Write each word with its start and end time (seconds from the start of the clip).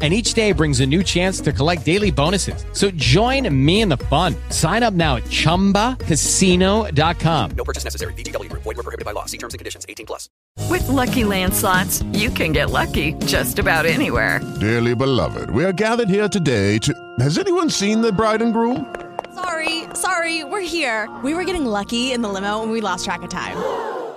and 0.00 0.14
each 0.14 0.34
day 0.34 0.52
brings 0.52 0.78
a 0.78 0.86
new 0.86 1.02
chance 1.02 1.40
to 1.40 1.52
collect 1.52 1.84
daily 1.84 2.12
bonuses. 2.12 2.64
So 2.72 2.92
join 2.92 3.52
me 3.52 3.80
in 3.80 3.88
the 3.88 3.96
fun. 3.96 4.36
Sign 4.50 4.84
up 4.84 4.94
now 4.94 5.16
at 5.16 5.24
ChumbaCasino.com. 5.24 7.50
No 7.56 7.64
purchase 7.64 7.82
necessary. 7.82 8.12
VGW 8.14 8.48
Group. 8.48 8.62
Void 8.62 8.76
were 8.76 8.84
prohibited 8.84 9.04
by 9.04 9.10
law. 9.10 9.24
See 9.24 9.38
terms 9.38 9.54
and 9.54 9.58
conditions. 9.58 9.84
18 9.88 10.06
plus. 10.06 10.30
With 10.70 10.86
Lucky 10.88 11.24
Land 11.24 11.54
slots, 11.54 12.02
you 12.12 12.30
can 12.30 12.52
get 12.52 12.70
lucky 12.70 13.14
just 13.26 13.58
about 13.58 13.86
anywhere. 13.86 14.40
Dearly 14.60 14.94
beloved, 14.94 15.50
we 15.50 15.64
are 15.64 15.72
gathered 15.72 16.08
here 16.08 16.28
today 16.28 16.78
to... 16.78 16.94
Has 17.18 17.38
anyone 17.38 17.70
seen 17.70 18.00
the 18.00 18.12
bride 18.12 18.42
and 18.42 18.52
groom? 18.52 18.94
Sorry, 19.34 19.84
sorry, 19.94 20.44
we're 20.44 20.60
here. 20.60 21.08
We 21.24 21.34
were 21.34 21.44
getting 21.44 21.64
lucky 21.64 22.12
in 22.12 22.22
the 22.22 22.28
limo 22.28 22.62
and 22.62 22.70
we 22.70 22.80
lost 22.80 23.04
track 23.04 23.22
of 23.22 23.30
time. 23.30 23.56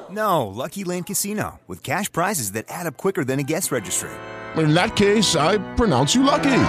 No, 0.09 0.47
Lucky 0.47 0.83
Land 0.83 1.05
Casino. 1.05 1.59
With 1.67 1.83
cash 1.83 2.11
prizes 2.11 2.51
that 2.51 2.65
add 2.67 2.85
up 2.85 2.97
quicker 2.97 3.23
than 3.23 3.39
a 3.39 3.43
guest 3.43 3.71
registry 3.71 4.09
in 4.57 4.73
that 4.73 4.95
case, 4.95 5.35
I 5.35 5.57
pronounce 5.75 6.15
you 6.15 6.23
lucky. 6.23 6.63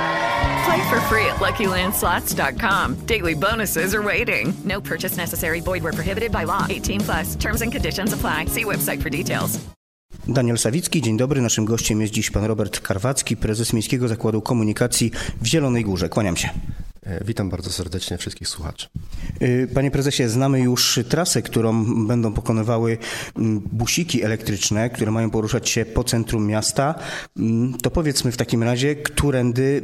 Play 0.64 0.90
for 0.90 1.00
free 1.08 1.26
at 1.26 1.40
LuckyLandSlots.com. 1.40 3.06
Daily 3.06 3.34
bonuses 3.34 3.94
are 3.94 4.02
waiting. 4.02 4.52
No 4.64 4.80
purchase 4.80 5.16
necessary. 5.16 5.60
Void 5.60 5.82
were 5.82 5.92
prohibited 5.92 6.30
by 6.30 6.44
law. 6.44 6.66
18 6.68 7.00
plus. 7.00 7.36
Terms 7.36 7.62
and 7.62 7.72
conditions 7.72 8.12
apply. 8.12 8.46
See 8.46 8.64
website 8.64 9.02
for 9.02 9.10
details. 9.10 9.58
Daniel 10.28 10.58
Sawicki, 10.58 11.02
dzień 11.02 11.16
dobry. 11.16 11.40
Naszym 11.40 11.64
gościem 11.64 12.00
jest 12.00 12.12
dziś 12.12 12.30
pan 12.30 12.44
Robert 12.44 12.80
Karwacki, 12.80 13.36
prezes 13.36 13.72
Miejskiego 13.72 14.08
Zakładu 14.08 14.42
Komunikacji 14.42 15.10
w 15.40 15.46
Zielonej 15.46 15.84
Górze. 15.84 16.08
Kłaniam 16.08 16.36
się. 16.36 16.50
E, 17.02 17.24
witam 17.24 17.50
bardzo 17.50 17.70
serdecznie 17.70 18.18
wszystkich 18.18 18.48
słuchaczy. 18.48 18.88
E, 19.40 19.66
panie 19.66 19.90
prezesie, 19.90 20.28
znamy 20.28 20.60
już 20.60 21.00
trasę, 21.08 21.42
którą 21.42 21.84
będą 22.06 22.32
pokonywały 22.32 22.98
busiki 23.72 24.22
elektryczne, 24.22 24.90
które 24.90 25.10
mają 25.10 25.30
poruszać 25.30 25.68
się 25.68 25.84
po 25.84 26.04
centrum 26.04 26.46
miasta. 26.46 26.94
To 27.82 27.90
powiedzmy 27.90 28.32
w 28.32 28.36
takim 28.36 28.62
razie, 28.62 28.96
którędy 28.96 29.82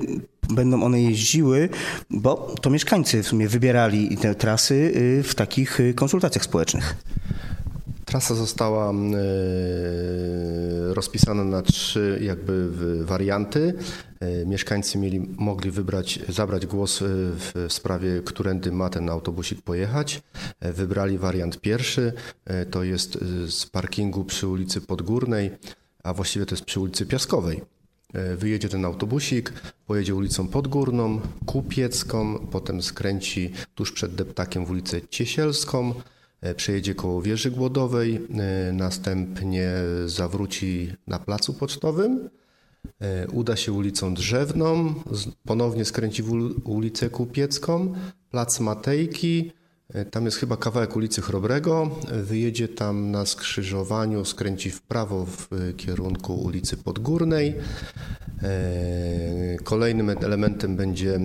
będą 0.49 0.83
one 0.83 1.03
jeździły, 1.03 1.69
bo 2.11 2.55
to 2.63 2.71
mieszkańcy 2.71 3.23
w 3.23 3.27
sumie 3.27 3.49
wybierali 3.49 4.17
te 4.17 4.35
trasy 4.35 4.75
y, 4.75 5.23
w 5.23 5.35
takich 5.35 5.81
y, 5.81 5.95
konsultacjach 5.95 6.45
społecznych. 6.45 6.97
Trasa 8.09 8.35
została 8.35 8.91
e, 8.91 8.95
rozpisana 10.95 11.45
na 11.45 11.63
trzy 11.63 12.19
jakby 12.23 12.71
warianty. 13.05 13.75
E, 14.21 14.47
mieszkańcy 14.47 14.99
mieli, 14.99 15.21
mogli 15.21 15.71
wybrać, 15.71 16.21
zabrać 16.29 16.67
głos 16.67 17.03
e, 17.03 17.05
w 17.09 17.67
sprawie, 17.69 18.23
którędy 18.25 18.73
ma 18.73 18.91
ten 18.91 19.09
autobusik 19.11 19.63
pojechać. 19.63 20.23
Wybrali 20.61 21.19
wariant 21.19 21.61
pierwszy, 21.61 22.13
to 22.71 22.83
jest 22.83 23.19
z 23.49 23.67
parkingu 23.67 24.25
przy 24.25 24.49
ulicy 24.49 24.81
Podgórnej, 24.81 25.51
a 26.03 26.15
właściwie 26.15 26.47
to 26.47 26.55
jest 26.55 26.65
przy 26.65 26.81
ulicy 26.81 27.07
Piaskowej. 27.07 27.63
Wyjedzie 28.37 28.69
ten 28.69 28.85
autobusik, 28.85 29.53
pojedzie 29.87 30.15
ulicą 30.15 30.49
Podgórną, 30.49 31.21
Kupiecką, 31.47 32.47
potem 32.51 32.83
skręci 32.83 33.53
tuż 33.75 33.93
przed 33.93 34.15
deptakiem 34.15 34.67
w 34.67 34.71
ulicę 34.71 35.09
Ciesielską, 35.09 35.95
przejedzie 36.57 36.95
koło 36.95 37.23
wieży 37.23 37.51
głodowej, 37.51 38.21
e, 38.39 38.73
następnie 38.73 39.71
zawróci 40.07 40.93
na 41.07 41.19
placu 41.19 41.55
pocztowym, 41.55 42.31
e, 43.01 43.29
uda 43.29 43.57
się 43.57 43.73
ulicą 43.73 44.15
Drzewną, 44.15 44.95
ponownie 45.45 45.85
skręci 45.85 46.23
w 46.23 46.33
ulicę 46.65 47.11
Kupiecką, 47.11 47.95
plac 48.31 48.61
Matejki, 48.61 49.53
tam 50.11 50.25
jest 50.25 50.37
chyba 50.37 50.57
kawałek 50.57 50.97
ulicy 50.97 51.23
Chrobrego, 51.23 51.91
wyjedzie 52.23 52.69
tam 52.69 53.11
na 53.11 53.27
skrzyżowaniu, 53.27 54.25
skręci 54.25 54.71
w 54.71 54.83
prawo 54.83 55.27
w 55.27 55.49
kierunku 55.77 56.35
ulicy 56.35 56.77
Podgórnej. 56.77 57.55
Kolejnym 59.65 60.11
elementem 60.11 60.77
będzie, 60.77 61.21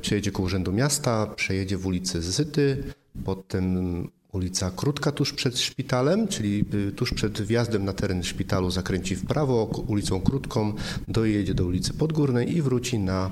przejedzie 0.00 0.32
ku 0.32 0.42
Urzędu 0.42 0.72
Miasta, 0.72 1.26
przejedzie 1.26 1.76
w 1.76 1.86
ulicę 1.86 2.22
Zyty, 2.22 2.84
potem 3.24 4.08
ulica 4.36 4.70
Krótka 4.70 5.12
tuż 5.12 5.32
przed 5.32 5.58
szpitalem, 5.58 6.28
czyli 6.28 6.64
y, 6.74 6.92
tuż 6.92 7.14
przed 7.14 7.42
wjazdem 7.42 7.84
na 7.84 7.92
teren 7.92 8.22
szpitalu 8.22 8.70
zakręci 8.70 9.16
w 9.16 9.26
prawo 9.26 9.64
ulicą 9.86 10.20
Krótką, 10.20 10.72
dojedzie 11.08 11.54
do 11.54 11.66
ulicy 11.66 11.94
Podgórnej 11.94 12.56
i 12.56 12.62
wróci 12.62 12.98
na 12.98 13.30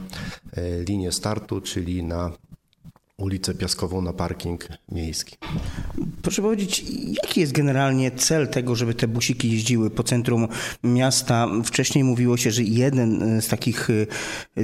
e, 0.52 0.84
linię 0.84 1.12
startu, 1.12 1.60
czyli 1.60 2.02
na 2.02 2.30
ulicę 3.16 3.54
Piaskową 3.54 4.02
na 4.02 4.12
parking 4.12 4.68
miejski. 4.88 5.36
Proszę 6.22 6.42
powiedzieć, 6.42 6.84
jaki 7.22 7.40
jest 7.40 7.52
generalnie 7.52 8.10
cel 8.10 8.48
tego, 8.48 8.74
żeby 8.74 8.94
te 8.94 9.08
busiki 9.08 9.52
jeździły 9.52 9.90
po 9.90 10.02
centrum 10.02 10.48
miasta? 10.84 11.48
Wcześniej 11.64 12.04
mówiło 12.04 12.36
się, 12.36 12.50
że 12.50 12.62
jeden 12.62 13.40
z 13.42 13.48
takich 13.48 13.90
y, 13.90 14.06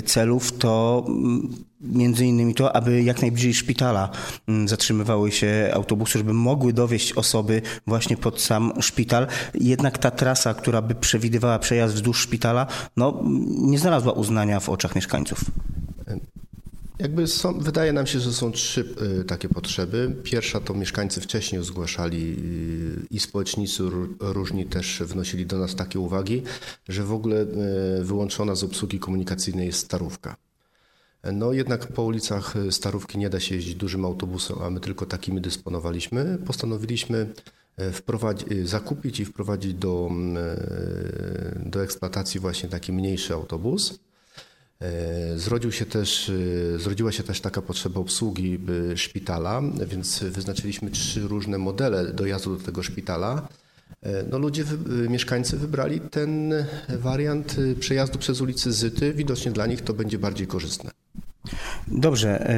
celów 0.04 0.52
to 0.52 1.04
mm, 1.08 1.54
między 1.80 2.26
innymi 2.26 2.54
to, 2.54 2.76
aby 2.76 3.02
jak 3.02 3.22
najbliżej 3.22 3.54
szpitala 3.54 4.10
mm, 4.48 4.68
zatrzymywały 4.68 5.32
się 5.32 5.70
autobusy, 5.74 6.18
żeby 6.18 6.32
mogły 6.32 6.72
dowieść 6.72 7.12
osoby 7.12 7.62
właśnie 7.86 8.16
pod 8.16 8.40
sam 8.40 8.72
szpital. 8.80 9.26
Jednak 9.54 9.98
ta 9.98 10.10
trasa, 10.10 10.54
która 10.54 10.82
by 10.82 10.94
przewidywała 10.94 11.58
przejazd 11.58 11.94
wzdłuż 11.94 12.20
szpitala, 12.20 12.66
no, 12.96 13.22
nie 13.48 13.78
znalazła 13.78 14.12
uznania 14.12 14.60
w 14.60 14.68
oczach 14.68 14.94
mieszkańców. 14.94 15.44
Jakby 17.00 17.26
są, 17.26 17.58
wydaje 17.58 17.92
nam 17.92 18.06
się, 18.06 18.20
że 18.20 18.32
są 18.32 18.52
trzy 18.52 18.94
y, 19.20 19.24
takie 19.24 19.48
potrzeby. 19.48 20.16
Pierwsza 20.22 20.60
to 20.60 20.74
mieszkańcy 20.74 21.20
wcześniej 21.20 21.64
zgłaszali 21.64 22.36
y, 23.02 23.06
i 23.10 23.20
społecznicy 23.20 23.82
różni 24.20 24.66
też 24.66 25.02
wnosili 25.06 25.46
do 25.46 25.58
nas 25.58 25.74
takie 25.74 25.98
uwagi, 26.00 26.42
że 26.88 27.04
w 27.04 27.12
ogóle 27.12 27.42
y, 28.00 28.04
wyłączona 28.04 28.54
z 28.54 28.64
obsługi 28.64 28.98
komunikacyjnej 28.98 29.66
jest 29.66 29.78
starówka. 29.78 30.36
No 31.32 31.52
jednak 31.52 31.86
po 31.86 32.02
ulicach 32.02 32.54
Starówki 32.70 33.18
nie 33.18 33.30
da 33.30 33.40
się 33.40 33.54
jeździć 33.54 33.74
dużym 33.74 34.04
autobusem, 34.04 34.56
a 34.62 34.70
my 34.70 34.80
tylko 34.80 35.06
takimi 35.06 35.40
dysponowaliśmy. 35.40 36.38
Postanowiliśmy 36.46 37.32
zakupić 38.64 39.20
i 39.20 39.24
wprowadzić 39.24 39.74
do, 39.74 40.10
do 41.56 41.82
eksploatacji 41.82 42.40
właśnie 42.40 42.68
taki 42.68 42.92
mniejszy 42.92 43.34
autobus. 43.34 43.98
E, 44.80 45.38
zrodził 45.38 45.72
się 45.72 45.86
też, 45.86 46.32
e, 46.74 46.78
zrodziła 46.78 47.12
się 47.12 47.22
też 47.22 47.40
taka 47.40 47.62
potrzeba 47.62 48.00
obsługi 48.00 48.58
e, 48.92 48.96
szpitala, 48.96 49.62
więc 49.86 50.24
wyznaczyliśmy 50.24 50.90
trzy 50.90 51.20
różne 51.20 51.58
modele 51.58 52.12
dojazdu 52.12 52.56
do 52.56 52.64
tego 52.64 52.82
szpitala. 52.82 53.48
No 54.30 54.38
ludzie, 54.38 54.64
mieszkańcy 55.08 55.56
wybrali 55.56 56.00
ten 56.00 56.54
wariant 56.88 57.56
przejazdu 57.80 58.18
przez 58.18 58.40
ulicę 58.40 58.72
Zyty. 58.72 59.14
Widocznie 59.14 59.52
dla 59.52 59.66
nich 59.66 59.80
to 59.80 59.94
będzie 59.94 60.18
bardziej 60.18 60.46
korzystne. 60.46 60.90
Dobrze, 61.88 62.54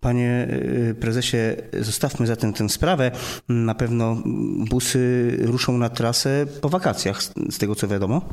panie 0.00 0.60
prezesie, 1.00 1.36
zostawmy 1.80 2.26
zatem 2.26 2.52
tę 2.52 2.68
sprawę. 2.68 3.10
Na 3.48 3.74
pewno 3.74 4.22
busy 4.70 5.36
ruszą 5.40 5.78
na 5.78 5.88
trasę 5.88 6.46
po 6.60 6.68
wakacjach, 6.68 7.22
z 7.50 7.58
tego 7.58 7.74
co 7.74 7.88
wiadomo. 7.88 8.28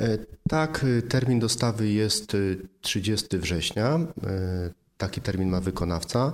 E, 0.00 0.18
tak, 0.48 0.84
e, 0.98 1.02
termin 1.02 1.38
dostawy 1.38 1.88
jest 1.88 2.36
30 2.80 3.36
e, 3.36 3.38
września. 3.38 4.00
Taki 4.98 5.20
termin 5.20 5.48
ma 5.48 5.60
wykonawca. 5.60 6.32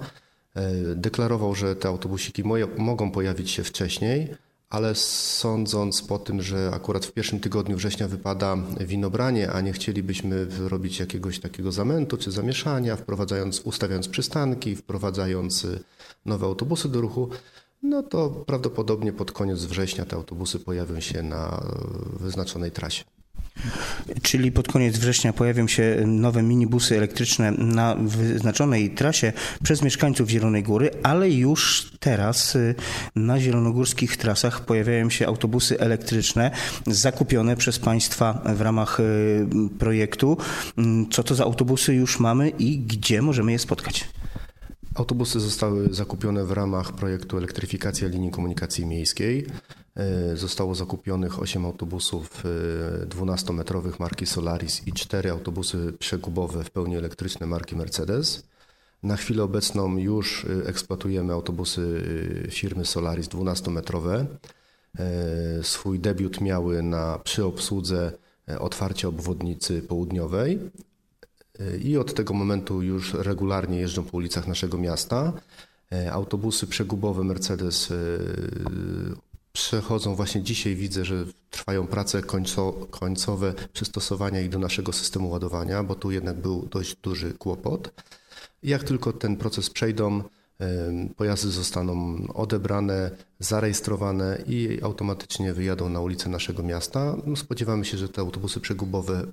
Deklarował, 0.97 1.55
że 1.55 1.77
te 1.77 1.89
autobusiki 1.89 2.43
mogą 2.79 3.11
pojawić 3.11 3.51
się 3.51 3.65
wcześniej, 3.65 4.35
ale 4.71 4.95
sądząc 4.95 6.03
po 6.03 6.19
tym, 6.19 6.43
że 6.43 6.71
akurat 6.75 7.07
w 7.07 7.13
pierwszym 7.13 7.41
tygodniu 7.41 7.77
września 7.77 8.09
wypada 8.09 8.57
winobranie, 8.81 9.53
a 9.53 9.61
nie 9.61 9.73
chcielibyśmy 9.73 10.47
robić 10.69 10.99
jakiegoś 11.01 11.41
takiego 11.41 11.73
zamętu 11.73 12.17
czy 12.17 12.31
zamieszania, 12.31 12.97
wprowadzając, 12.97 13.61
ustawiając 13.61 14.09
przystanki, 14.09 14.77
wprowadzając 14.77 15.67
nowe 16.25 16.47
autobusy 16.47 16.89
do 16.89 17.01
ruchu, 17.01 17.29
no 17.83 18.03
to 18.03 18.31
prawdopodobnie 18.31 19.13
pod 19.13 19.33
koniec 19.33 19.65
września 19.65 20.05
te 20.05 20.17
autobusy 20.17 20.59
pojawią 20.59 21.01
się 21.01 21.23
na 21.23 21.63
wyznaczonej 22.21 22.71
trasie. 22.71 23.16
Czyli 24.23 24.53
pod 24.53 24.69
koniec 24.69 24.99
września 24.99 25.33
pojawią 25.33 25.69
się 25.69 26.03
nowe 26.07 26.43
minibusy 26.43 26.97
elektryczne 26.97 27.51
na 27.51 27.95
wyznaczonej 27.95 28.91
trasie 28.91 29.33
przez 29.63 29.83
mieszkańców 29.83 30.29
Zielonej 30.29 30.63
Góry, 30.63 30.91
ale 31.03 31.31
już 31.31 31.91
teraz 32.01 32.57
y, 32.57 32.75
na 33.17 33.41
zielonogórskich 33.41 34.17
trasach 34.17 34.65
pojawiają 34.65 35.11
się 35.11 35.27
autobusy 35.27 35.81
elektryczne 35.81 36.51
zakupione 36.87 37.57
przez 37.57 37.79
państwa 37.79 38.43
w 38.57 38.61
ramach 38.61 39.01
y, 39.01 39.47
projektu. 39.79 40.37
Mm, 40.79 41.11
co 41.11 41.23
to 41.23 41.35
za 41.35 41.45
autobusy 41.45 41.95
już 41.95 42.21
mamy 42.21 42.49
i 42.49 42.79
gdzie 42.79 43.23
możemy 43.23 43.53
je 43.53 43.59
spotkać? 43.59 44.09
Autobusy 44.95 45.41
zostały 45.41 45.95
zakupione 45.95 46.45
w 46.45 46.53
ramach 46.53 46.93
projektu 46.93 47.39
Elektryfikacja 47.39 48.09
linii 48.09 48.31
komunikacji 48.31 48.87
miejskiej. 48.87 49.47
E, 49.97 50.37
Zostało 50.37 50.75
zakupionych 50.75 51.43
8 51.43 51.65
autobusów 51.65 52.43
e, 53.03 53.07
12-metrowych 53.07 54.01
marki 54.01 54.27
Solaris 54.27 54.87
i 54.87 54.93
4 54.93 55.31
autobusy 55.31 55.93
przegubowe 55.99 56.65
w 56.65 56.71
pełni 56.71 56.97
elektryczne 56.97 57.47
marki 57.47 57.77
Mercedes. 57.77 58.43
Na 59.03 59.17
chwilę 59.17 59.43
obecną 59.43 59.97
już 59.97 60.45
e, 60.45 60.69
eksploatujemy 60.69 61.33
autobusy 61.33 62.03
e, 62.47 62.51
firmy 62.51 62.85
Solaris 62.85 63.29
12-metrowe. 63.29 64.27
E, 64.99 65.63
Swój 65.63 65.99
debiut 65.99 66.41
miały 66.41 66.83
na 66.83 67.19
przy 67.19 67.45
obsłudze 67.45 68.13
e, 68.49 68.59
otwarcia 68.59 69.09
obwodnicy 69.09 69.83
południowej 69.83 70.59
i 71.83 71.97
od 71.97 72.15
tego 72.15 72.35
momentu 72.35 72.83
już 72.83 73.15
regularnie 73.15 73.79
jeżdżą 73.79 74.05
po 74.05 74.17
ulicach 74.17 74.47
naszego 74.47 74.79
miasta. 74.79 75.33
E, 75.93 76.13
Autobusy 76.13 76.67
przegubowe 76.67 77.25
Mercedes 77.25 77.91
e, 77.91 77.95
przechodzą 79.57 80.15
właśnie 80.15 80.43
dzisiaj, 80.43 80.75
widzę, 80.75 81.05
że 81.05 81.25
trwają 81.51 81.87
prace 81.87 82.23
końco, 82.23 82.73
końcowe 82.73 83.55
przystosowania 83.73 84.41
ich 84.41 84.49
do 84.49 84.59
naszego 84.59 84.93
systemu 84.93 85.31
ładowania, 85.31 85.83
bo 85.83 85.95
tu 85.95 86.11
jednak 86.11 86.41
był 86.41 86.69
dość 86.71 86.97
duży 86.97 87.33
kłopot. 87.33 88.03
Jak 88.63 88.85
tylko 88.85 89.13
ten 89.13 89.37
proces 89.37 89.71
przejdą, 89.71 90.23
pojazdy 91.17 91.51
zostaną 91.51 92.17
odebrane, 92.35 93.11
zarejestrowane 93.39 94.39
i 94.47 94.83
automatycznie 94.83 95.53
wyjadą 95.53 95.89
na 95.89 96.01
ulicę 96.01 96.29
naszego 96.29 96.63
miasta. 96.63 97.17
No, 97.27 97.37
Spodziewamy 97.37 97.85
się, 97.85 97.99
że 97.99 98.09
te 98.09 98.21
autobusy 98.21 98.61
przegubowe 98.61 99.27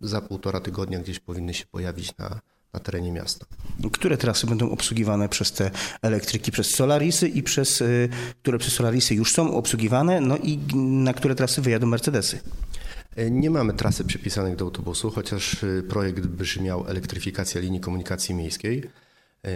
za 0.00 0.20
półtora 0.20 0.60
tygodnia 0.60 0.98
gdzieś 0.98 1.20
powinny 1.20 1.54
się 1.54 1.64
pojawić 1.66 2.16
na, 2.16 2.40
na 2.74 2.80
terenie 2.80 3.12
miasta. 3.12 3.46
Które 3.92 4.16
trasy 4.16 4.46
będą 4.46 4.70
obsługiwane 4.70 5.28
przez 5.28 5.52
te 5.52 5.70
elektryki, 6.02 6.52
przez 6.52 6.70
Solarisy 6.70 7.28
i 7.28 7.42
przez, 7.42 7.80
y, 7.80 8.08
które 8.42 8.58
przez 8.58 8.72
Solarisy 8.74 9.14
już 9.14 9.32
są 9.32 9.54
obsługiwane, 9.54 10.20
no 10.20 10.36
i 10.36 10.58
na 10.76 11.14
które 11.14 11.34
trasy 11.34 11.62
wyjadą 11.62 11.86
Mercedesy? 11.86 12.40
E, 13.16 13.30
Nie 13.30 13.50
mamy 13.50 13.72
trasy 13.72 14.04
przypisanych 14.04 14.56
do 14.56 14.64
autobusu, 14.64 15.10
chociaż 15.10 15.64
e, 15.64 15.82
projekt 15.88 16.26
brzmiał 16.26 16.88
elektryfikacja 16.88 17.60
linii 17.60 17.80
komunikacji 17.80 18.34
miejskiej. 18.34 18.82
E, 19.44 19.50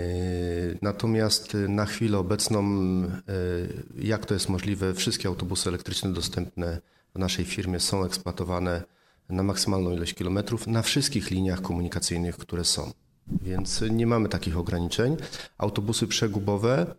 Natomiast 0.82 1.54
e, 1.54 1.58
na 1.68 1.86
chwilę 1.86 2.18
obecną, 2.18 2.62
jak 3.98 4.26
to 4.26 4.34
jest 4.34 4.48
możliwe, 4.48 4.94
wszystkie 4.94 5.28
autobusy 5.28 5.68
elektryczne 5.68 6.12
dostępne 6.12 6.80
w 7.14 7.18
naszej 7.18 7.44
firmie 7.44 7.80
są 7.80 8.04
eksploatowane 8.04 8.82
na 9.28 9.42
maksymalną 9.42 9.90
ilość 9.92 10.14
kilometrów 10.14 10.66
na 10.66 10.82
wszystkich 10.82 11.30
liniach 11.30 11.62
komunikacyjnych, 11.62 12.36
które 12.36 12.64
są. 12.64 12.92
Więc 13.42 13.84
nie 13.90 14.06
mamy 14.06 14.28
takich 14.28 14.58
ograniczeń. 14.58 15.16
Autobusy 15.58 16.06
przegubowe 16.06 16.80
e, 16.80 16.94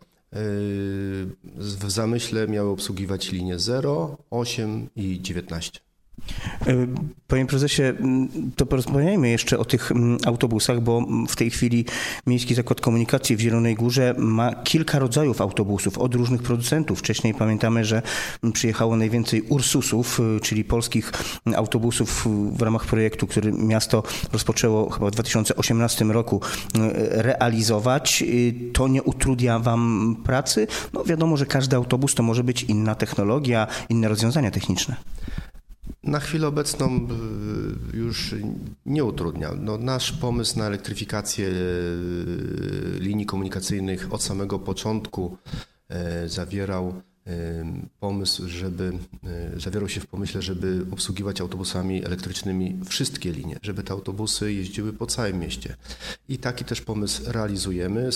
w 1.43 1.83
zamyśle 1.87 2.47
miały 2.47 2.69
obsługiwać 2.69 3.31
linie 3.31 3.59
0, 3.59 4.17
8 4.29 4.89
i 4.95 5.21
19. 5.21 5.86
Y, 6.67 6.87
Panie 7.27 7.45
prezesie, 7.45 7.83
mm, 7.83 8.29
to 8.55 8.65
porozmawiajmy 8.65 9.29
jeszcze 9.29 9.59
o 9.59 9.65
tych 9.65 9.91
mm, 9.91 10.17
autobusach, 10.25 10.81
bo 10.81 11.05
w 11.29 11.35
tej 11.35 11.49
chwili 11.49 11.85
Miejski 12.27 12.55
Zakład 12.55 12.81
Komunikacji 12.81 13.35
w 13.35 13.39
Zielonej 13.39 13.75
Górze 13.75 14.15
ma 14.17 14.55
kilka 14.55 14.99
rodzajów 14.99 15.41
autobusów 15.41 15.97
od 15.97 16.15
różnych 16.15 16.43
producentów. 16.43 16.99
Wcześniej 16.99 17.33
pamiętamy, 17.33 17.85
że 17.85 18.01
przyjechało 18.53 18.95
najwięcej 18.95 19.41
Ursusów, 19.41 20.19
y, 20.37 20.39
czyli 20.39 20.63
polskich 20.63 21.11
autobusów 21.55 22.27
w 22.51 22.61
ramach 22.61 22.85
projektu, 22.85 23.27
który 23.27 23.51
miasto 23.51 24.03
rozpoczęło 24.33 24.89
chyba 24.89 25.07
w 25.07 25.11
2018 25.11 26.05
roku 26.05 26.41
y, 26.41 26.79
realizować. 27.21 28.23
Y, 28.27 28.53
To 28.73 28.87
nie 28.87 29.03
utrudnia 29.03 29.59
Wam 29.59 30.15
pracy? 30.23 30.67
No 30.93 31.03
wiadomo, 31.03 31.37
że 31.37 31.45
każdy 31.45 31.75
autobus 31.75 32.15
to 32.15 32.23
może 32.23 32.43
być 32.43 32.63
inna 32.63 32.95
technologia, 32.95 33.67
inne 33.89 34.07
rozwiązania 34.07 34.51
techniczne. 34.51 34.95
Na 36.03 36.19
chwilę 36.19 36.47
obecną 36.47 37.07
y, 37.93 37.97
już 37.97 38.35
nie 38.85 39.03
utrudnia. 39.03 39.51
No, 39.59 39.77
nasz 39.77 40.11
pomysł 40.11 40.59
na 40.59 40.65
elektryfikację 40.65 41.47
y, 41.47 42.99
linii 42.99 43.25
komunikacyjnych 43.25 44.13
od 44.13 44.23
samego 44.23 44.59
początku 44.59 45.37
y, 46.25 46.29
zawierał 46.29 47.01
pomysł, 47.99 48.49
żeby 48.49 48.91
zawierał 49.57 49.89
się 49.89 50.01
w 50.01 50.07
pomyśle, 50.07 50.41
żeby 50.41 50.85
obsługiwać 50.91 51.41
autobusami 51.41 52.05
elektrycznymi 52.05 52.79
wszystkie 52.85 53.31
linie, 53.31 53.59
żeby 53.61 53.83
te 53.83 53.93
autobusy 53.93 54.53
jeździły 54.53 54.93
po 54.93 55.05
całym 55.05 55.39
mieście. 55.39 55.75
I 56.29 56.37
taki 56.37 56.65
też 56.65 56.81
pomysł 56.81 57.21
realizujemy 57.25 58.09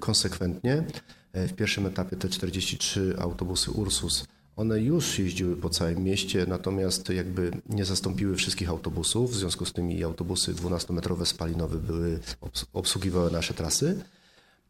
konsekwentnie. 0.00 0.84
E, 1.32 1.48
W 1.48 1.52
pierwszym 1.52 1.86
etapie 1.86 2.16
te 2.16 2.28
43 2.28 3.14
autobusy 3.18 3.70
Ursus 3.70 4.26
one 4.56 4.80
już 4.80 5.18
jeździły 5.18 5.56
po 5.56 5.70
całym 5.70 6.04
mieście, 6.04 6.46
natomiast 6.48 7.08
jakby 7.08 7.50
nie 7.68 7.84
zastąpiły 7.84 8.36
wszystkich 8.36 8.68
autobusów, 8.68 9.30
w 9.30 9.34
związku 9.34 9.64
z 9.66 9.72
tym 9.72 9.90
i 9.90 10.04
autobusy 10.04 10.54
12-metrowe 10.54 11.24
spalinowe 11.24 11.78
były, 11.78 12.18
obs- 12.40 12.64
obsługiwały 12.72 13.30
nasze 13.30 13.54
trasy. 13.54 14.04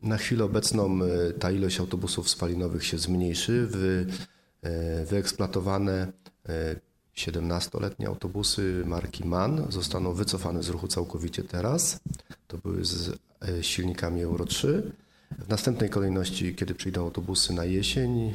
Na 0.02 0.16
chwilę 0.16 0.44
obecną 0.44 0.98
e, 1.02 1.32
ta 1.32 1.50
ilość 1.50 1.80
autobusów 1.80 2.30
spalinowych 2.30 2.86
się 2.86 2.98
zmniejszy. 2.98 3.66
Wy, 3.66 4.06
e, 4.62 5.04
wyeksploatowane 5.04 6.12
e, 6.48 6.76
17-letnie 7.16 8.06
autobusy 8.06 8.82
marki 8.86 9.24
MAN 9.24 9.66
zostaną 9.68 10.12
wycofane 10.12 10.62
z 10.62 10.68
ruchu 10.68 10.88
całkowicie 10.88 11.44
teraz. 11.44 12.00
To 12.48 12.58
były 12.58 12.84
z 12.84 13.18
e, 13.42 13.62
silnikami 13.62 14.22
Euro 14.22 14.44
3. 14.44 14.92
W 15.30 15.48
następnej 15.48 15.90
kolejności, 15.90 16.54
kiedy 16.54 16.74
przyjdą 16.74 17.04
autobusy 17.04 17.52
na 17.52 17.64
jesień, 17.64 18.26
yy, 18.26 18.34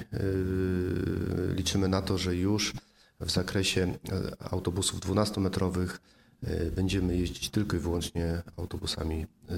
liczymy 1.56 1.88
na 1.88 2.02
to, 2.02 2.18
że 2.18 2.36
już 2.36 2.74
w 3.20 3.32
zakresie 3.32 3.82
e, 3.82 4.52
autobusów 4.52 5.00
12-metrowych 5.00 6.00
yy, 6.44 6.72
będziemy 6.76 7.18
jeździć 7.18 7.50
tylko 7.50 7.78
i 7.78 7.80
wyłącznie 7.80 8.42
autobusami 8.58 9.18
yy, 9.50 9.58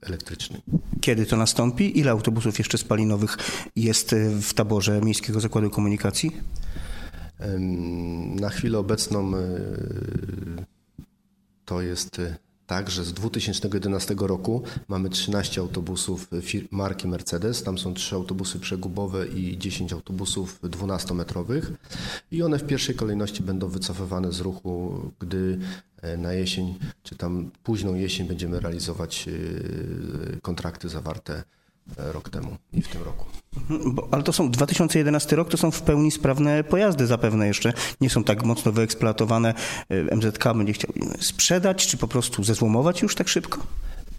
elektrycznymi. 0.00 0.62
Kiedy 1.00 1.26
to 1.26 1.36
nastąpi? 1.36 1.98
Ile 1.98 2.10
autobusów 2.10 2.58
jeszcze 2.58 2.78
spalinowych 2.78 3.36
jest 3.76 4.14
w 4.42 4.54
taborze 4.54 5.00
Miejskiego 5.00 5.40
Zakładu 5.40 5.70
Komunikacji? 5.70 6.36
Na 8.40 8.48
chwilę 8.48 8.78
obecną 8.78 9.32
to 11.64 11.82
jest 11.82 12.20
tak, 12.66 12.90
że 12.90 13.04
z 13.04 13.12
2011 13.12 14.14
roku 14.18 14.62
mamy 14.88 15.08
13 15.08 15.60
autobusów 15.60 16.28
marki 16.70 17.08
Mercedes. 17.08 17.62
Tam 17.62 17.78
są 17.78 17.94
3 17.94 18.14
autobusy 18.14 18.60
przegubowe 18.60 19.26
i 19.26 19.58
10 19.58 19.92
autobusów 19.92 20.62
12-metrowych. 20.62 21.62
I 22.30 22.42
one 22.42 22.58
w 22.58 22.66
pierwszej 22.66 22.94
kolejności 22.94 23.42
będą 23.42 23.68
wycofywane 23.68 24.32
z 24.32 24.40
ruchu, 24.40 25.00
gdy 25.18 25.58
e, 26.02 26.16
na 26.16 26.32
jesień, 26.32 26.74
czy 27.02 27.16
tam 27.16 27.50
późną 27.62 27.94
jesień 27.94 28.28
będziemy 28.28 28.60
realizować 28.60 29.26
yy, 29.26 30.38
kontrakty 30.42 30.88
zawarte 30.88 31.34
e, 31.34 31.44
rok 31.96 32.30
temu 32.30 32.56
i 32.72 32.82
w 32.82 32.88
tym 32.88 33.02
roku. 33.02 33.24
Mhm, 33.56 33.94
Bo, 33.94 34.08
ale 34.10 34.22
to 34.22 34.32
są 34.32 34.50
2011 34.50 35.36
rok, 35.36 35.48
to 35.48 35.56
są 35.56 35.70
w 35.70 35.82
pełni 35.82 36.10
sprawne 36.10 36.64
pojazdy 36.64 37.06
zapewne 37.06 37.46
jeszcze. 37.46 37.72
Nie 38.00 38.10
są 38.10 38.24
tak 38.24 38.44
mocno 38.44 38.72
wyeksploatowane. 38.72 39.54
Y, 39.92 40.16
MZK 40.16 40.44
będzie 40.44 40.72
chciał 40.72 40.92
sprzedać, 41.20 41.86
czy 41.86 41.96
po 41.96 42.08
prostu 42.08 42.44
zezłomować 42.44 43.02
już 43.02 43.14
tak 43.14 43.28
szybko? 43.28 43.66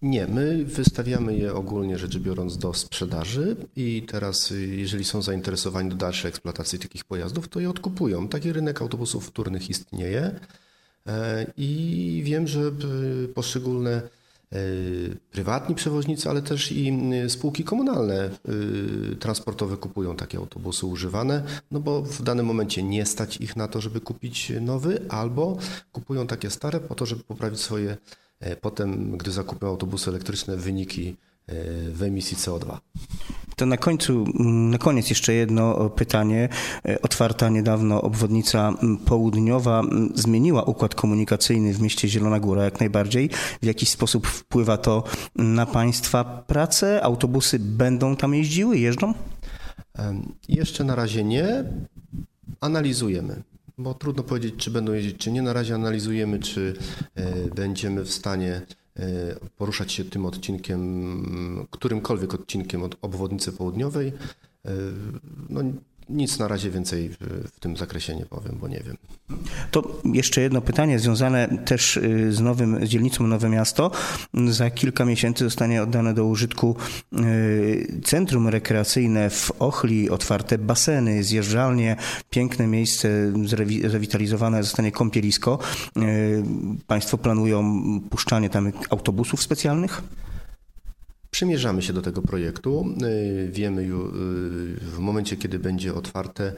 Nie, 0.01 0.27
my 0.27 0.65
wystawiamy 0.65 1.37
je 1.37 1.53
ogólnie 1.53 1.97
rzecz 1.97 2.17
biorąc 2.17 2.57
do 2.57 2.73
sprzedaży 2.73 3.55
i 3.75 4.03
teraz 4.07 4.51
y, 4.51 4.67
jeżeli 4.67 5.03
są 5.03 5.21
zainteresowani 5.21 5.89
do 5.89 5.95
dalszej 5.95 6.29
eksploatacji 6.29 6.79
takich 6.79 7.05
pojazdów, 7.05 7.47
to 7.47 7.59
je 7.59 7.69
odkupują. 7.69 8.27
Taki 8.27 8.53
rynek 8.53 8.81
autobusów 8.81 9.27
wtórnych 9.27 9.69
istnieje 9.69 10.39
e, 11.07 11.45
i 11.57 12.21
wiem, 12.25 12.47
że 12.47 12.59
y, 13.23 13.27
poszczególne 13.27 14.01
prywatni 15.31 15.75
przewoźnicy, 15.75 16.29
ale 16.29 16.41
też 16.41 16.71
i 16.71 16.93
y, 17.25 17.29
spółki 17.29 17.63
komunalne 17.63 18.29
y, 18.49 19.15
transportowe 19.15 19.77
kupują 19.77 20.15
takie 20.15 20.37
autobusy 20.37 20.85
używane, 20.85 21.43
no 21.71 21.79
bo 21.79 22.01
w 22.01 22.21
danym 22.21 22.45
momencie 22.45 22.83
nie 22.83 23.05
stać 23.05 23.37
ich 23.37 23.55
na 23.55 23.67
to, 23.67 23.81
żeby 23.81 24.01
kupić 24.01 24.51
nowy, 24.61 25.05
albo 25.09 25.57
kupują 25.91 26.27
takie 26.27 26.49
stare 26.49 26.79
po 26.79 26.95
to, 26.95 27.05
żeby 27.05 27.23
poprawić 27.23 27.59
swoje 27.59 27.97
e, 28.39 28.55
potem, 28.55 29.17
gdy 29.17 29.31
zakupią 29.31 29.67
autobusy 29.67 30.09
elektryczne, 30.09 30.57
wyniki 30.57 31.15
e, 31.47 31.55
w 31.91 32.03
emisji 32.03 32.37
CO2. 32.37 32.77
To 33.57 33.65
na 33.65 33.77
końcu, 33.77 34.25
mm, 34.39 34.69
na 34.69 34.77
koniec 34.77 35.09
jeszcze 35.09 35.33
jedno 35.33 35.89
pytanie. 35.89 36.49
E, 36.85 37.01
Otwarta 37.01 37.49
niedawno 37.49 38.01
obwodnica 38.01 38.69
mm, 38.69 38.97
południowa 38.97 39.79
mm, 39.79 40.11
zmieniła 40.15 40.63
układ 40.63 40.95
komunikacyjny 40.95 41.73
w 41.73 41.81
mieście 41.81 42.09
Zielona 42.09 42.39
Góra 42.39 42.63
jak 42.63 42.79
najbardziej. 42.79 43.29
W 43.61 43.65
jakiś 43.65 43.89
sposób 43.89 44.27
wpływa 44.27 44.77
to 44.77 45.03
na 45.35 45.65
Państwa 45.65 46.23
pracę? 46.23 47.03
Autobusy 47.03 47.59
będą 47.59 48.15
tam 48.15 48.33
jeździły, 48.33 48.77
jeżdżą? 48.77 49.13
Jeszcze 50.49 50.83
na 50.83 50.95
razie 50.95 51.23
nie. 51.23 51.63
Analizujemy, 52.61 53.43
bo 53.77 53.93
trudno 53.93 54.23
powiedzieć, 54.23 54.55
czy 54.57 54.71
będą 54.71 54.93
jeździć, 54.93 55.17
czy 55.17 55.31
nie. 55.31 55.41
Na 55.41 55.53
razie 55.53 55.75
analizujemy, 55.75 56.39
czy 56.39 56.73
e, 57.15 57.33
będziemy 57.55 58.03
w 58.03 58.11
stanie 58.11 58.61
poruszać 59.57 59.91
się 59.91 60.05
tym 60.05 60.25
odcinkiem, 60.25 61.67
którymkolwiek 61.71 62.33
odcinkiem 62.33 62.83
od 62.83 62.97
obwodnicy 63.01 63.51
południowej. 63.51 64.13
No, 65.49 65.61
nic 66.09 66.39
na 66.39 66.47
razie 66.47 66.69
więcej 66.71 67.09
w 67.55 67.59
tym 67.59 67.77
zakresie 67.77 68.15
nie 68.15 68.25
powiem, 68.25 68.57
bo 68.61 68.67
nie 68.67 68.79
wiem. 68.79 68.97
To 69.71 70.01
jeszcze 70.13 70.41
jedno 70.41 70.61
pytanie 70.61 70.99
związane 70.99 71.47
też 71.65 71.97
y, 71.97 72.33
z 72.33 72.39
nowym 72.39 72.85
z 72.85 72.89
dzielnicą 72.89 73.27
Nowe 73.27 73.49
Miasto. 73.49 73.91
Za 74.49 74.69
kilka 74.69 75.05
miesięcy 75.05 75.43
zostanie 75.43 75.83
oddane 75.83 76.13
do 76.13 76.25
użytku 76.25 76.75
y, 77.13 78.01
centrum 78.03 78.47
rekreacyjne 78.47 79.29
w 79.29 79.51
Ochli, 79.59 80.09
otwarte 80.09 80.57
baseny, 80.57 81.23
zjeżdżalnie, 81.23 81.95
piękne 82.29 82.67
miejsce 82.67 83.09
zrewitalizowane 83.83 84.63
zostanie 84.63 84.91
kąpielisko. 84.91 85.59
Y, 85.97 86.43
państwo 86.87 87.17
planują 87.17 87.81
puszczanie 88.09 88.49
tam 88.49 88.71
autobusów 88.89 89.43
specjalnych? 89.43 90.01
Przymierzamy 91.31 91.81
się 91.81 91.93
do 91.93 92.01
tego 92.01 92.21
projektu. 92.21 92.85
Y, 93.03 93.49
wiemy 93.51 93.83
już 93.83 94.05
y, 94.05 94.13
w 94.81 94.97
momencie, 94.99 95.37
kiedy 95.37 95.59
będzie 95.59 95.93
otwarte, 95.93 96.53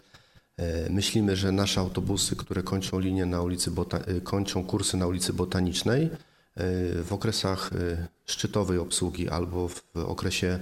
y, 0.59 0.89
myślimy, 0.89 1.35
że 1.35 1.51
nasze 1.51 1.81
autobusy, 1.81 2.35
które 2.35 2.63
kończą 2.63 2.99
linię 2.99 3.25
na 3.25 3.41
ulicy 3.41 3.71
Bota- 3.71 4.03
kończą 4.23 4.63
kursy 4.63 4.97
na 4.97 5.07
ulicy 5.07 5.33
Botanicznej, 5.33 6.09
w 7.03 7.07
okresach 7.11 7.69
szczytowej 8.25 8.77
obsługi 8.77 9.29
albo 9.29 9.67
w 9.67 9.83
okresie 9.95 10.59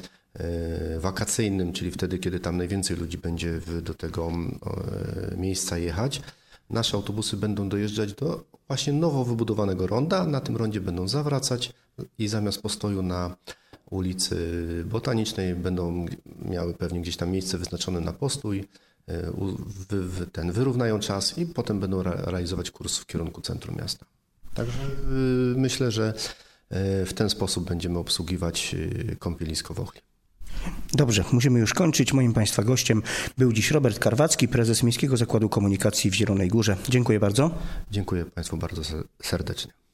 wakacyjnym, 0.99 1.73
czyli 1.73 1.91
wtedy, 1.91 2.19
kiedy 2.19 2.39
tam 2.39 2.57
najwięcej 2.57 2.97
ludzi 2.97 3.17
będzie 3.17 3.59
do 3.81 3.93
tego 3.93 4.31
miejsca 5.37 5.77
jechać, 5.77 6.21
nasze 6.69 6.97
autobusy 6.97 7.37
będą 7.37 7.69
dojeżdżać 7.69 8.13
do 8.13 8.43
właśnie 8.67 8.93
nowo 8.93 9.25
wybudowanego 9.25 9.87
ronda. 9.87 10.25
Na 10.25 10.41
tym 10.41 10.57
rondzie 10.57 10.81
będą 10.81 11.07
zawracać 11.07 11.73
i 12.19 12.27
zamiast 12.27 12.61
postoju 12.61 13.01
na 13.01 13.35
ulicy 13.89 14.37
Botanicznej 14.85 15.55
będą 15.55 16.05
miały 16.45 16.73
pewnie 16.73 17.01
gdzieś 17.01 17.17
tam 17.17 17.29
miejsce 17.29 17.57
wyznaczone 17.57 18.01
na 18.01 18.13
postój, 18.13 18.67
e, 19.07 19.31
ten 20.31 20.51
wyrównają 20.51 20.99
czas 20.99 21.37
i 21.37 21.45
potem 21.45 21.79
będą 21.79 22.03
realizować 22.03 22.71
kurs 22.71 22.97
w 22.97 23.05
kierunku 23.05 23.41
centrum 23.41 23.75
miasta. 23.75 24.05
Także 24.53 24.79
e, 24.83 24.87
myślę, 25.57 25.91
że 25.91 26.13
e, 26.69 27.05
w 27.05 27.13
ten 27.13 27.29
sposób 27.29 27.69
będziemy 27.69 27.99
obsługiwać 27.99 28.75
kąpielisko 29.19 29.73
w 29.73 29.79
Ochli. 29.79 30.01
Dobrze, 30.93 31.23
musimy 31.31 31.59
już 31.59 31.73
kończyć. 31.73 32.13
Moim 32.13 32.33
Państwa 32.33 32.63
gościem 32.63 33.01
był 33.37 33.53
dziś 33.53 33.71
Robert 33.71 33.99
Karwacki, 33.99 34.47
prezes 34.47 34.83
Miejskiego 34.83 35.17
Zakładu 35.17 35.49
Komunikacji 35.49 36.11
w 36.11 36.13
Zielonej 36.13 36.49
Górze. 36.49 36.77
Dziękuję 36.89 37.19
bardzo. 37.19 37.51
Dziękuję 37.91 38.25
Państwu 38.25 38.57
bardzo 38.57 38.81
serdecznie. 39.23 39.86